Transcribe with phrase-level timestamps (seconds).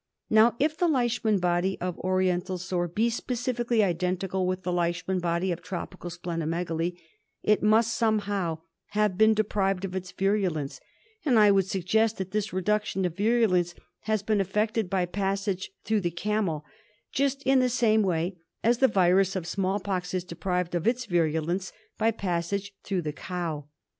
[0.31, 5.51] Now, if the Leishman body of Oriental Sore be specifically identical with the Leishman body
[5.51, 6.97] of tropical spleno megaly,
[7.43, 8.61] it must somehow
[8.97, 10.79] have been deprived of its virulence;
[11.23, 16.01] and I would suggest that this reduction of virulence has been effected by passage through
[16.01, 16.65] the camel,
[17.11, 21.71] just in the same way as the virus of smallpox is deprived of its virulence
[21.99, 23.67] by passage through the cow.